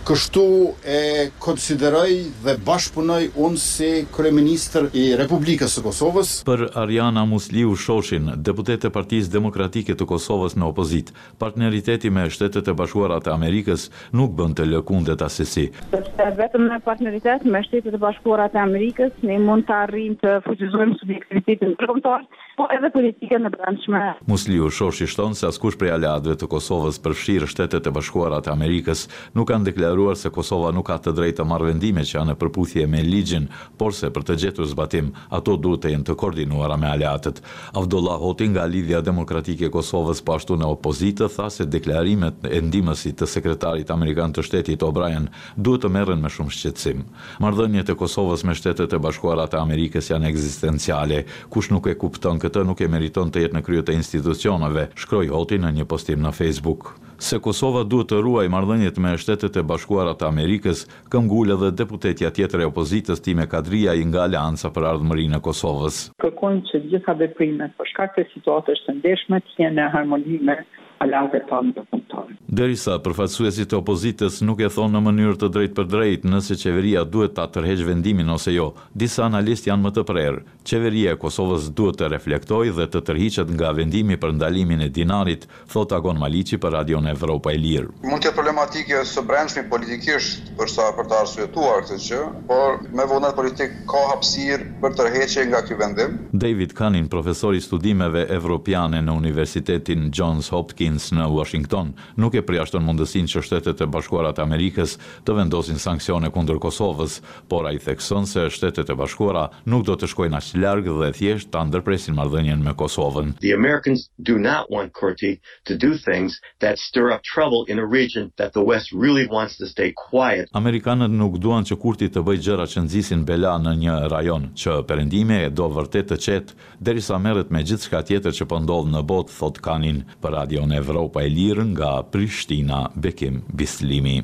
kështu 0.08 0.42
e 0.88 0.98
konsideroj 1.42 2.12
dhe 2.44 2.54
bashpunoj 2.64 3.26
unë 3.44 3.58
si 3.60 3.88
kreministr 4.14 4.86
i 4.96 5.02
Republikës 5.20 5.74
të 5.76 5.82
Kosovës. 5.84 6.30
Për 6.48 6.62
Ariana 6.80 7.26
Musliu 7.28 7.74
Shoshin, 7.76 8.30
deputet 8.46 8.86
e 8.88 8.90
Partisë 8.94 9.28
demokratike 9.34 9.92
të 10.00 10.06
Kosovës 10.08 10.56
në 10.56 10.70
opozit, 10.70 11.12
partneriteti 11.42 12.08
me 12.10 12.24
shtetet 12.32 12.70
e 12.72 12.76
bashkuarat 12.80 13.28
e 13.28 13.34
Amerikës 13.34 13.90
nuk 14.16 14.32
bënd 14.38 14.56
të 14.62 14.68
lëkundet 14.72 15.24
asesi. 15.28 15.66
Përse 15.92 16.30
vetëm 16.40 16.70
me 16.70 16.80
partneritet 16.88 17.44
me 17.44 17.60
shtetet 17.68 18.00
e 18.00 18.02
bashkuarat 18.06 18.56
e 18.56 18.64
Amerikës, 18.64 19.12
ne 19.28 19.36
mund 19.44 19.68
të 19.68 19.76
arrim 19.90 20.16
të 20.24 20.38
fuqizojmë 20.48 21.00
subjektivitetin 21.02 21.76
të 21.76 21.84
rëkomtar, 21.84 22.24
po 22.58 22.64
edhe 22.74 22.88
politike 22.96 23.38
në 23.44 23.52
brendshme. 23.58 23.98
Musliu 24.30 24.72
Shoshin 24.74 25.06
shtonë 25.12 25.36
se 25.38 25.52
askush 25.52 25.76
prej 25.78 25.92
aleatëve 25.98 26.40
të 26.40 26.48
Kosovës 26.56 26.96
përfshirë 27.04 27.52
shtetet 27.52 27.86
e 27.92 27.96
bashkuarat 28.00 28.48
e 28.50 28.54
Amerikës 28.56 29.04
nuk 29.36 29.52
kanë 29.52 29.68
deklaruar 29.68 29.96
deklaruar 29.98 30.16
se 30.22 30.30
Kosova 30.30 30.68
nuk 30.70 30.86
ka 30.86 30.94
të 31.02 31.10
drejtë 31.16 31.36
të 31.40 31.44
marrë 31.50 31.66
vendime 31.72 32.04
që 32.06 32.14
janë 32.20 32.30
në 32.30 32.34
përputhje 32.38 32.84
me 32.90 33.00
ligjin, 33.02 33.48
por 33.80 33.94
se 33.98 34.06
për 34.14 34.24
të 34.28 34.36
gjetur 34.44 34.68
zbatim, 34.70 35.08
ato 35.34 35.56
duhet 35.58 35.82
të 35.82 35.90
jenë 35.92 36.06
të 36.06 36.14
koordinuara 36.20 36.76
me 36.78 36.86
aleatët. 36.86 37.40
Avdolla 37.76 38.14
Hoti 38.20 38.46
nga 38.52 38.66
Lidhja 38.70 39.00
Demokratike 39.02 39.66
e 39.66 39.72
Kosovës 39.74 40.22
po 40.22 40.36
ashtu 40.36 40.54
në 40.60 40.68
opozitë 40.70 41.28
tha 41.34 41.48
se 41.50 41.66
deklarimet 41.66 42.46
e 42.46 42.60
ndihmësit 42.62 43.18
të 43.18 43.26
sekretarit 43.32 43.90
amerikan 43.90 44.30
të 44.36 44.46
shtetit 44.46 44.86
O'Brien 44.86 45.26
duhet 45.56 45.82
të 45.82 45.90
merren 45.98 46.22
me 46.22 46.30
shumë 46.30 46.54
shqetësim. 46.54 47.02
Marrëdhëniet 47.42 47.90
e 47.92 47.98
Kosovës 47.98 48.46
me 48.46 48.54
Shtetet 48.58 48.94
e 48.98 49.02
Bashkuara 49.02 49.48
të 49.50 49.58
Amerikës 49.64 50.12
janë 50.12 50.30
ekzistenciale. 50.30 51.24
Kush 51.50 51.72
nuk 51.74 51.90
e 51.90 51.98
kupton 51.98 52.38
këtë 52.38 52.62
nuk 52.70 52.80
e 52.80 52.88
meriton 52.94 53.32
të 53.34 53.48
jetë 53.48 53.58
në 53.58 53.66
krye 53.66 53.82
të 53.90 53.98
institucioneve, 53.98 54.90
shkroi 54.94 55.34
Hoti 55.34 55.58
në 55.58 55.74
një 55.80 55.90
postim 55.90 56.22
në 56.22 56.36
Facebook 56.38 56.92
se 57.18 57.38
Kosova 57.42 57.82
duhet 57.90 58.08
të 58.12 58.18
ruaj 58.22 58.46
marrëdhëniet 58.54 58.98
me 59.02 59.12
Shtetet 59.18 59.58
e 59.58 59.64
Bashkuara 59.70 60.12
të 60.20 60.28
Amerikës, 60.28 60.84
këmbgulë 61.12 61.56
dhe 61.62 61.70
deputetja 61.82 62.30
tjetër 62.36 62.62
e 62.64 62.68
opozitës 62.70 63.22
Time 63.24 63.46
Kadria 63.50 63.94
i 63.98 64.06
nga 64.08 64.22
alianca 64.28 64.70
për 64.76 64.86
Ardhmërinë 64.92 65.40
e 65.40 65.44
Kosovës. 65.48 65.98
Kërkojnë 66.22 66.62
që 66.70 66.82
gjitha 66.92 67.14
veprimet 67.24 67.74
për 67.78 67.92
shkak 67.92 68.14
të 68.16 68.26
situatës 68.34 68.84
së 68.86 68.96
ndeshme 69.02 69.42
të 69.44 69.64
jenë 69.64 69.80
në 69.82 69.88
harmoni 69.96 70.38
me 70.50 70.60
alat 71.04 71.32
e 71.38 71.42
tanë 71.48 71.74
të 71.76 71.84
punëtarë. 71.92 72.34
Derisa, 72.58 72.94
përfatsuesit 73.04 73.74
e 73.74 73.76
opozitës 73.76 74.38
nuk 74.48 74.62
e 74.64 74.70
thonë 74.72 74.94
në 74.96 75.00
mënyrë 75.04 75.36
të 75.40 75.48
drejt 75.54 75.74
për 75.76 75.86
drejt 75.92 76.22
nëse 76.32 76.56
qeveria 76.62 77.02
duhet 77.04 77.34
të 77.36 77.42
atërheqë 77.44 77.86
vendimin 77.90 78.30
ose 78.34 78.54
jo, 78.54 78.70
disa 79.02 79.26
analist 79.26 79.68
janë 79.68 79.84
më 79.84 79.90
të 79.98 80.04
prerë. 80.08 80.40
Qeveria 80.70 81.12
e 81.14 81.18
Kosovës 81.20 81.68
duhet 81.76 81.98
të 82.00 82.08
reflektoj 82.14 82.62
dhe 82.78 82.86
të 82.88 83.02
tërhiqet 83.10 83.52
nga 83.58 83.72
vendimi 83.76 84.16
për 84.22 84.32
ndalimin 84.38 84.82
e 84.86 84.88
dinarit, 84.96 85.44
thot 85.72 85.92
Agon 85.98 86.18
Malici 86.22 86.58
për 86.62 86.74
Radion 86.78 87.06
Evropa 87.12 87.52
e 87.52 87.60
Lirë. 87.60 87.92
Mund 88.08 88.24
të 88.24 88.32
problematike 88.38 89.02
së 89.12 89.26
brendshmi 89.28 89.66
politikisht 89.70 90.48
përsa 90.58 90.88
për 90.96 91.10
të 91.12 91.20
arsuetuar 91.22 91.84
këtë 91.84 92.00
që, 92.06 92.22
por 92.48 92.80
me 92.96 93.06
vëndat 93.12 93.36
politik 93.38 93.76
ka 93.92 94.04
hapsir 94.14 94.64
për 94.82 94.96
tërheqe 95.02 95.46
nga 95.52 95.62
kjo 95.68 95.78
vendim. 95.84 96.18
David 96.32 96.72
Kanin, 96.72 97.12
i 97.28 97.60
studimeve 97.60 98.24
evropiane 98.32 99.00
në 99.04 99.14
Universitetin 99.20 100.08
Johns 100.14 100.48
Hopkins, 100.52 100.87
Philippines 100.88 101.10
në 101.12 101.24
Washington 101.28 101.90
nuk 102.16 102.34
e 102.34 102.40
përjashton 102.42 102.82
mundësin 102.86 103.26
që 103.28 103.42
shtetet 103.44 103.80
e 103.84 103.86
bashkuarat 103.92 104.38
Amerikës 104.40 104.94
të 105.26 105.34
vendosin 105.36 105.76
sankcione 105.78 106.30
kundër 106.32 106.56
Kosovës, 106.62 107.18
por 107.50 107.66
a 107.68 107.72
i 107.72 107.78
thekson 107.82 108.24
se 108.26 108.46
shtetet 108.50 108.88
e 108.90 108.94
bashkuara 108.96 109.42
nuk 109.68 109.84
do 109.86 109.94
të 110.00 110.08
shkojnë 110.12 110.38
ashtë 110.38 110.60
largë 110.62 110.94
dhe 111.02 111.10
thjesht 111.18 111.50
të 111.52 111.62
ndërpresin 111.68 112.16
mardhenjen 112.16 112.62
me 112.64 112.72
Kosovën. 112.78 113.34
The 113.44 113.52
Americans 113.52 114.06
do 114.18 114.38
not 114.38 114.70
want 114.72 114.92
Kurti 114.96 115.34
to 115.68 115.76
do 115.76 115.90
things 116.06 116.40
that 116.60 116.78
stir 116.78 117.12
up 117.12 117.20
trouble 117.34 117.64
in 117.68 117.78
a 117.78 117.86
region 117.86 118.32
that 118.38 118.52
the 118.52 118.64
West 118.64 118.88
really 118.92 119.26
wants 119.28 119.58
to 119.58 119.66
stay 119.66 119.92
quiet. 120.08 120.48
Amerikanët 120.54 121.12
nuk 121.12 121.36
duan 121.38 121.68
që 121.68 121.76
Kurti 121.82 122.08
të 122.08 122.24
bëjë 122.24 122.44
gjëra 122.48 122.66
që 122.72 122.86
nëzisin 122.86 123.26
bela 123.28 123.56
në 123.60 123.76
një 123.84 123.98
rajon, 124.14 124.48
që 124.56 124.80
përendime 124.88 125.42
e 125.44 125.52
do 125.52 125.68
vërtet 125.76 126.12
të 126.14 126.20
qetë, 126.24 126.58
derisa 126.80 127.18
meret 127.20 127.52
me 127.52 127.60
gjithë 127.62 127.90
shka 127.90 128.04
tjetër 128.08 128.38
që 128.40 128.48
pëndodhë 128.48 128.76
po 128.78 128.92
në 128.94 129.00
botë, 129.10 129.32
thot 129.38 129.56
kanin 129.64 130.02
për 130.22 130.34
radion 130.36 130.70
e 130.72 130.77
Evropa 130.78 131.22
e 131.26 131.30
Lirë 131.32 131.64
nga 131.74 131.90
Prishtina, 132.12 132.82
Bekim, 133.02 133.40
Bislimi. 133.58 134.18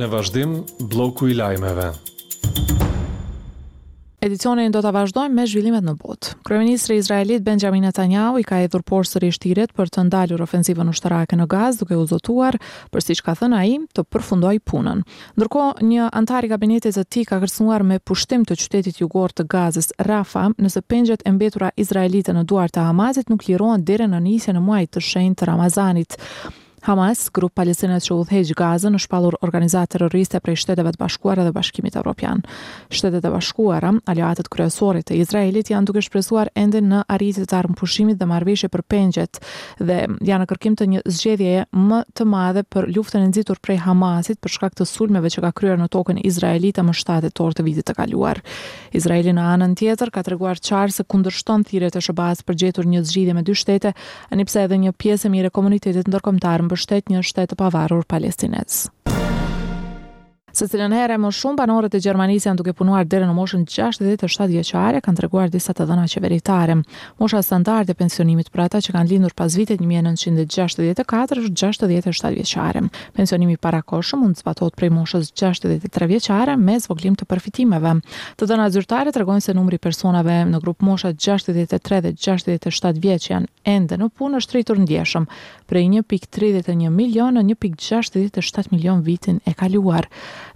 Në 0.00 0.08
vazhdim, 0.10 0.56
bloku 0.94 1.28
i 1.30 1.36
lajmeve. 1.38 1.90
Edicionin 4.24 4.72
do 4.72 4.80
të 4.80 4.88
vazhdojmë 4.96 5.36
me 5.36 5.44
zhvillimet 5.44 5.84
në 5.84 5.92
bot. 6.00 6.30
Kryeministri 6.48 6.94
izraelit 6.96 7.42
Benjamin 7.44 7.82
Netanyahu 7.84 8.38
i 8.40 8.46
ka 8.48 8.56
hedhur 8.62 8.80
porsëri 8.88 9.28
shtiret 9.36 9.74
për 9.76 9.90
të 9.92 10.04
ndalur 10.08 10.40
ofensivën 10.40 10.88
ushtarake 10.94 11.36
në 11.36 11.44
Gaz, 11.52 11.76
duke 11.82 11.98
u 12.00 12.06
zotuar 12.08 12.56
për 12.94 13.04
siç 13.04 13.20
ka 13.26 13.34
thënë 13.36 13.58
ai, 13.58 13.74
të 13.92 14.06
përfundojë 14.08 14.62
punën. 14.70 15.04
Ndërkohë, 15.36 15.76
një 15.90 16.08
antar 16.22 16.48
i 16.48 16.52
kabinetit 16.54 16.96
të 16.96 17.04
ti 17.12 17.26
ka 17.28 17.42
kërcënuar 17.44 17.84
me 17.84 18.00
pushtim 18.00 18.48
të 18.48 18.56
qytetit 18.64 19.04
jugor 19.04 19.36
të 19.36 19.44
Gazës, 19.52 19.92
Rafa, 20.08 20.46
nëse 20.56 20.80
pengjet 20.88 21.20
e 21.28 21.36
mbetura 21.36 21.74
izraelite 21.84 22.32
në 22.32 22.48
duart 22.48 22.80
e 22.80 22.88
Hamasit 22.88 23.28
nuk 23.28 23.44
lirohen 23.50 23.84
deri 23.84 24.08
në 24.08 24.24
nisjen 24.24 24.56
e 24.56 24.64
muajit 24.70 24.96
të 24.96 25.04
shenjtë 25.12 25.52
Ramazanit. 25.52 26.16
Hamas, 26.84 27.30
grup 27.32 27.54
palestinet 27.56 28.04
që 28.04 28.12
udhëheq 28.12 28.50
Gazën, 28.60 28.92
në 28.92 28.98
shpallur 29.00 29.38
organizatë 29.40 29.94
terroriste 29.94 30.36
prej 30.44 30.58
Shteteve 30.62 30.90
të 30.92 31.00
Bashkuara 31.00 31.44
dhe 31.46 31.52
Bashkimit 31.56 31.94
Evropian. 31.96 32.42
Shtetet 32.92 33.24
e 33.24 33.30
Bashkuara, 33.32 33.94
aliatët 34.12 34.50
kryesorë 34.52 35.00
të 35.08 35.16
Izraelit, 35.16 35.70
janë 35.72 35.88
duke 35.88 36.02
shpresuar 36.04 36.50
ende 36.60 36.82
në 36.84 36.98
arritje 37.10 37.46
të 37.48 37.56
armë 37.56 37.76
pushimit 37.80 38.18
dhe 38.20 38.28
marrëveshje 38.28 38.68
për 38.74 38.82
pengjet 38.92 39.40
dhe 39.80 39.96
janë 40.28 40.42
në 40.44 40.48
kërkim 40.52 40.76
të 40.76 40.88
një 40.96 41.00
zgjedhjeje 41.08 41.62
më 41.72 42.02
të 42.20 42.26
madhe 42.34 42.64
për 42.68 42.90
luftën 42.98 43.24
e 43.24 43.30
nxitur 43.30 43.62
prej 43.64 43.78
Hamasit 43.86 44.42
për 44.44 44.54
shkak 44.58 44.76
të 44.76 44.84
sulmeve 44.92 45.32
që 45.32 45.46
ka 45.46 45.52
kryer 45.56 45.80
në 45.80 45.88
tokën 45.96 46.20
izraelite 46.20 46.84
më 46.84 46.98
7 47.00 47.24
tetor 47.30 47.56
të 47.56 47.64
vitit 47.70 47.88
të 47.88 47.96
kaluar. 47.96 48.42
Izraeli 49.00 49.32
në 49.40 49.46
anën 49.56 49.78
tjetër 49.80 50.12
ka 50.12 50.26
treguar 50.28 50.60
qartë 50.60 50.98
se 51.00 51.08
kundërshton 51.08 51.64
thirrjet 51.64 51.96
e 51.96 52.04
SBA-s 52.04 52.44
për 52.44 52.60
gjetur 52.60 52.84
një 52.92 53.00
zgjidhje 53.08 53.34
me 53.34 53.42
dy 53.48 53.56
shtete, 53.56 53.96
anipse 54.36 54.60
edhe 54.66 54.76
një 54.84 54.92
pjesë 55.00 55.30
e 55.30 55.34
mirë 55.38 55.54
komunitetit 55.56 56.12
ndërkombëtar 56.12 56.66
mbështet 56.74 57.10
një 57.14 57.22
shtet 57.30 57.54
pavarur 57.60 58.02
palestinez. 58.10 58.82
Se 60.54 60.68
cilën 60.70 60.92
herë 60.94 61.16
më 61.18 61.30
shumë 61.34 61.58
banorët 61.58 61.94
e 61.98 61.98
Gjermanisë 61.98 62.46
janë 62.46 62.58
duke 62.60 62.72
punuar 62.78 63.08
deri 63.10 63.26
në 63.26 63.32
moshën 63.34 63.64
67 63.66 64.44
vjeçare, 64.52 65.00
kanë 65.02 65.18
treguar 65.18 65.48
disa 65.50 65.72
të 65.74 65.82
dhëna 65.88 66.04
qeveritare. 66.12 66.76
Mosha 67.18 67.40
standarde 67.42 67.90
e 67.90 67.96
pensionimit 67.98 68.52
për 68.54 68.62
ata 68.68 68.78
që 68.86 68.94
kanë 68.94 69.10
lindur 69.10 69.34
pas 69.34 69.50
vitit 69.58 69.82
1964 69.82 71.40
është 71.42 71.88
67 71.88 72.30
vjeçare. 72.36 72.84
Pensionimi 73.18 73.56
parakoshëm 73.66 74.22
mund 74.22 74.38
të 74.38 74.44
zbatohet 74.44 74.76
prej 74.78 74.92
moshës 74.94 75.32
63 75.34 76.08
vjeçare 76.12 76.54
me 76.54 76.78
zvoglim 76.84 77.18
të 77.18 77.26
përfitimeve. 77.34 77.96
Të 78.38 78.48
dhëna 78.52 78.68
zyrtare 78.76 79.14
tregojnë 79.16 79.48
se 79.48 79.56
numri 79.58 79.80
i 79.82 79.82
personave 79.88 80.38
në 80.54 80.62
grup 80.62 80.86
mosha 80.86 81.10
63 81.26 82.00
dhe 82.06 82.14
67 82.28 83.02
vjeç 83.02 83.28
janë 83.34 83.50
ende 83.74 83.98
në 83.98 84.10
punë 84.20 84.38
është 84.44 84.60
rritur 84.60 84.78
ndjeshëm 84.86 85.26
prej 85.66 85.84
1.31 86.04 86.94
milion 86.94 87.34
në 87.42 87.48
1.67 87.58 88.70
milion 88.70 89.02
vitin 89.10 89.42
e 89.50 89.58
kaluar 89.58 90.06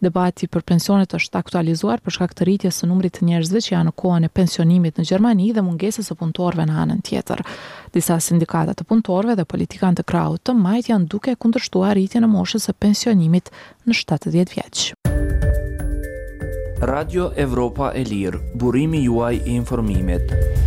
debati 0.01 0.47
për 0.49 0.63
pensionet 0.63 1.15
është 1.17 1.39
aktualizuar 1.41 2.01
për 2.01 2.17
shkak 2.19 2.35
të 2.37 2.47
rritjes 2.47 2.81
së 2.83 2.89
numrit 2.91 3.19
të 3.19 3.27
njerëzve 3.29 3.61
që 3.67 3.75
janë 3.75 3.89
në 3.91 3.95
kohën 4.03 4.27
e 4.29 4.33
pensionimit 4.41 4.99
në 5.01 5.07
Gjermani 5.09 5.51
dhe 5.57 5.65
mungesës 5.69 6.11
së 6.11 6.19
punëtorëve 6.21 6.69
në 6.71 6.79
anën 6.85 7.03
tjetër. 7.09 7.43
Disa 7.95 8.19
sindikata 8.21 8.75
të 8.79 8.89
punëtorëve 8.91 9.39
dhe 9.41 9.49
politikanë 9.55 10.01
të 10.03 10.09
krahut 10.13 10.45
të 10.45 10.57
majt 10.61 10.91
janë 10.93 11.09
duke 11.15 11.35
kundërshtuar 11.37 11.95
rritjen 11.97 12.25
e 12.29 12.33
moshës 12.35 12.69
së 12.69 12.77
pensionimit 12.79 13.51
në 13.87 13.97
70 13.97 14.57
vjeç. 14.57 14.91
Radio 16.79 17.33
Evropa 17.37 17.91
e 17.99 18.05
Lirë, 18.07 18.39
burimi 18.55 19.01
juaj 19.09 19.41
i 19.43 19.55
informimit. 19.57 20.67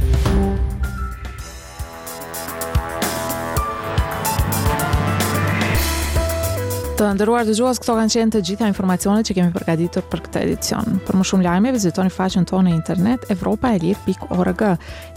Të 7.02 7.08
ndëruar 7.18 7.48
të 7.50 7.56
gjuhës, 7.58 7.80
këto 7.82 7.94
kanë 7.98 8.12
qenë 8.14 8.34
të 8.36 8.40
gjitha 8.46 8.68
informacionet 8.70 9.26
që 9.26 9.34
kemi 9.34 9.54
përgaditur 9.56 10.04
për 10.12 10.22
këtë 10.28 10.44
edicion. 10.46 11.00
Për 11.08 11.18
më 11.18 11.26
shumë 11.26 11.48
lajme, 11.48 11.72
vizitoni 11.74 12.14
faqën 12.14 12.46
tonë 12.52 12.70
e 12.70 12.76
internet 12.76 13.26
evropaelir.org. 13.34 14.62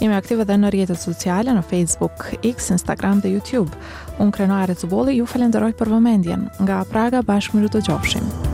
Jemi 0.00 0.16
aktive 0.16 0.48
dhe 0.48 0.56
në 0.62 0.72
rjetët 0.78 1.02
sociale 1.04 1.52
në 1.52 1.60
Facebook, 1.68 2.30
X, 2.40 2.70
Instagram 2.78 3.20
dhe 3.20 3.34
YouTube. 3.36 3.76
Unë 4.16 4.36
krenuar 4.38 4.72
e 4.72 4.78
të 4.80 4.88
boli, 4.96 5.18
ju 5.20 5.28
falenderoj 5.28 5.74
për 5.76 5.92
vëmendjen. 5.98 6.48
Nga 6.64 6.80
Praga, 6.94 7.20
bashkë 7.20 7.60
më 7.60 7.74
të 7.76 7.84
gjopshim. 7.90 8.53